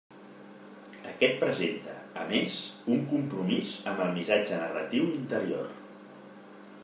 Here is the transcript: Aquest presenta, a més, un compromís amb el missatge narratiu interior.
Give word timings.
Aquest 1.09 1.35
presenta, 1.43 1.93
a 2.21 2.23
més, 2.31 2.57
un 2.95 3.05
compromís 3.13 3.75
amb 3.91 4.03
el 4.07 4.13
missatge 4.17 4.61
narratiu 4.65 5.11
interior. 5.11 5.69